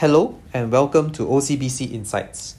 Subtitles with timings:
[0.00, 2.56] Hello and welcome to OCBC Insights.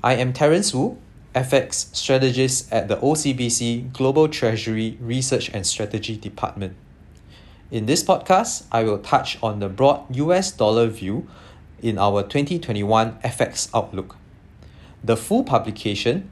[0.00, 0.96] I am Terence Wu,
[1.34, 6.76] FX strategist at the OCBC Global Treasury Research and Strategy Department.
[7.72, 11.26] In this podcast, I will touch on the broad US dollar view
[11.82, 14.14] in our 2021 FX outlook.
[15.02, 16.30] The full publication,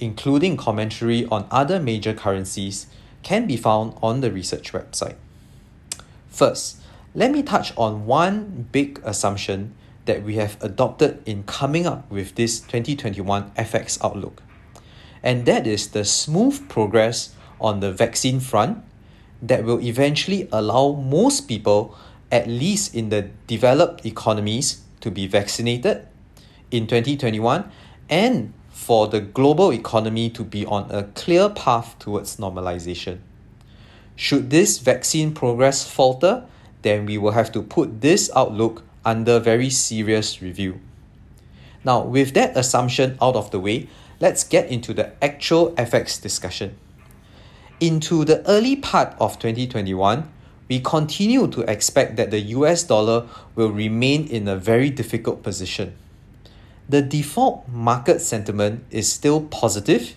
[0.00, 2.88] including commentary on other major currencies,
[3.22, 5.14] can be found on the research website.
[6.28, 6.78] First,
[7.18, 9.74] let me touch on one big assumption
[10.04, 14.40] that we have adopted in coming up with this 2021 FX outlook.
[15.20, 18.84] And that is the smooth progress on the vaccine front
[19.42, 21.96] that will eventually allow most people,
[22.30, 26.06] at least in the developed economies, to be vaccinated
[26.70, 27.68] in 2021
[28.08, 33.18] and for the global economy to be on a clear path towards normalization.
[34.14, 36.44] Should this vaccine progress falter,
[36.82, 40.80] then we will have to put this outlook under very serious review.
[41.84, 43.88] Now, with that assumption out of the way,
[44.20, 46.76] let's get into the actual FX discussion.
[47.80, 50.28] Into the early part of 2021,
[50.68, 55.96] we continue to expect that the US dollar will remain in a very difficult position.
[56.88, 60.14] The default market sentiment is still positive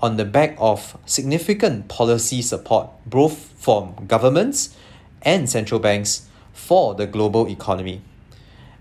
[0.00, 4.76] on the back of significant policy support both from governments
[5.22, 8.02] and central banks for the global economy,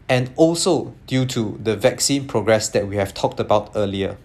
[0.09, 4.17] and also due to the vaccine progress that we have talked about earlier.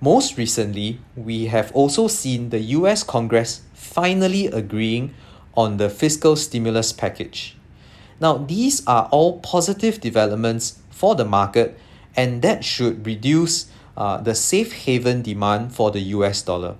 [0.00, 5.14] Most recently, we have also seen the US Congress finally agreeing
[5.54, 7.56] on the fiscal stimulus package.
[8.20, 11.78] Now, these are all positive developments for the market,
[12.16, 16.76] and that should reduce uh, the safe haven demand for the US dollar.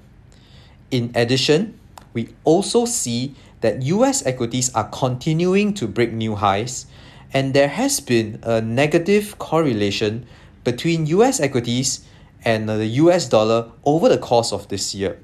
[0.90, 1.78] In addition,
[2.12, 6.86] we also see that US equities are continuing to break new highs,
[7.33, 10.27] and there has been a negative correlation
[10.64, 12.05] between US equities
[12.44, 15.19] and the US dollar over the course of this year.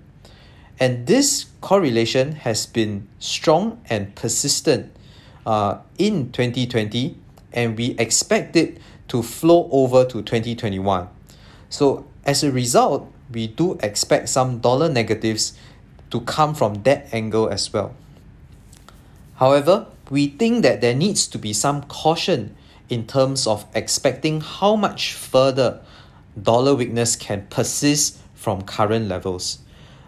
[0.79, 4.93] And this correlation has been strong and persistent
[5.47, 7.17] uh, in 2020,
[7.53, 11.09] and we expect it to flow over to 2021.
[11.71, 15.57] So, as a result, we do expect some dollar negatives
[16.11, 17.95] to come from that angle as well.
[19.37, 22.57] However, we think that there needs to be some caution
[22.89, 25.81] in terms of expecting how much further
[26.41, 29.59] dollar weakness can persist from current levels.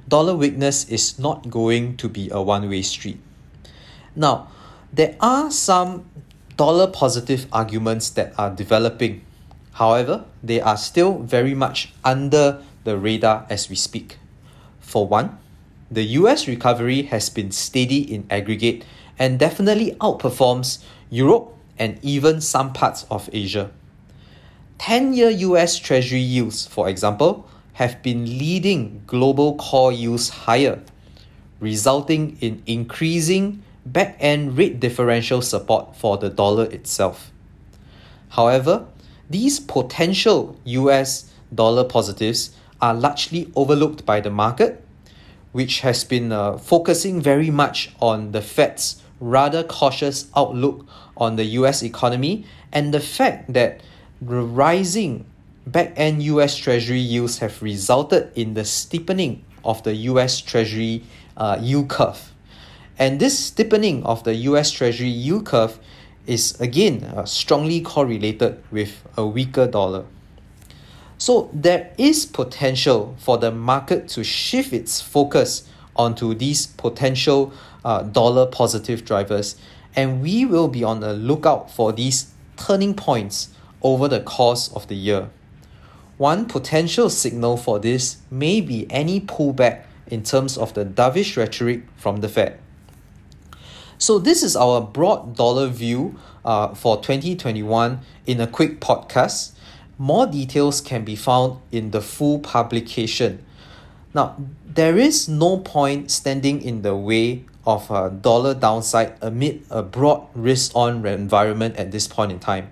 [0.06, 3.20] Dollar weakness is not going to be a one way street.
[4.16, 4.48] Now,
[4.92, 6.08] there are some
[6.56, 9.24] dollar positive arguments that are developing.
[9.72, 14.18] However, they are still very much under the radar as we speak.
[14.80, 15.38] For one,
[15.90, 18.84] the US recovery has been steady in aggregate
[19.18, 23.70] and definitely outperforms Europe and even some parts of Asia.
[24.78, 30.80] 10 year US Treasury yields, for example, have been leading global core yields higher,
[31.60, 37.30] resulting in increasing back end rate differential support for the dollar itself.
[38.30, 38.86] However,
[39.30, 42.50] these potential US dollar positives
[42.80, 44.84] are largely overlooked by the market,
[45.52, 50.86] which has been uh, focusing very much on the Fed's rather cautious outlook
[51.16, 53.80] on the US economy and the fact that
[54.20, 55.24] the rising
[55.66, 61.02] back end US Treasury yields have resulted in the steepening of the US Treasury
[61.36, 62.32] uh, yield curve.
[62.98, 65.78] And this steepening of the US Treasury yield curve
[66.26, 70.04] is again uh, strongly correlated with a weaker dollar.
[71.16, 77.52] So there is potential for the market to shift its focus onto these potential
[77.84, 79.56] uh, dollar positive drivers,
[79.94, 83.48] and we will be on the lookout for these turning points
[83.82, 85.28] over the course of the year.
[86.16, 91.82] One potential signal for this may be any pullback in terms of the dovish rhetoric
[91.96, 92.58] from the Fed.
[93.98, 99.52] So, this is our broad dollar view uh, for 2021 in a quick podcast.
[99.98, 103.44] More details can be found in the full publication.
[104.14, 104.36] Now,
[104.78, 110.24] there is no point standing in the way of a dollar downside amid a broad
[110.36, 112.70] risk on environment at this point in time.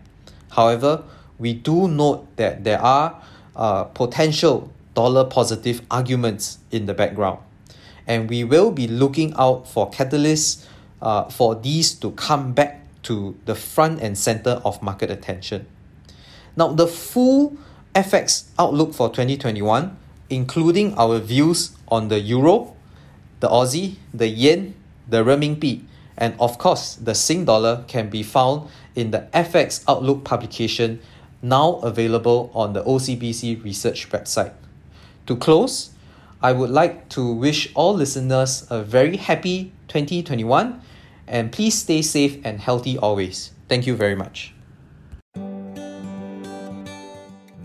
[0.53, 1.03] However,
[1.37, 3.21] we do note that there are
[3.57, 7.41] uh, potential dollar positive arguments in the background,
[8.07, 10.65] and we will be looking out for catalysts
[11.03, 15.67] uh, for these to come back to the front and center of market attention.
[16.55, 17.57] Now, the full
[17.97, 22.77] FX outlook for 2021, including our views on the euro,
[23.41, 24.75] the Aussie, the yen,
[25.09, 25.83] the renminbi,
[26.19, 31.01] And of course, the Sing dollar can be found in the FX Outlook publication
[31.43, 34.53] now available on the OCBC research website.
[35.27, 35.91] To close,
[36.43, 40.81] I would like to wish all listeners a very happy 2021
[41.27, 43.53] and please stay safe and healthy always.
[43.69, 44.56] Thank you very much.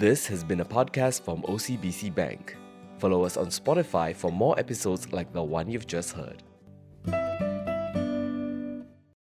[0.02, 2.58] This has been a podcast from OCBC Bank.
[2.98, 6.42] Follow us on Spotify for more episodes like the one you've just heard.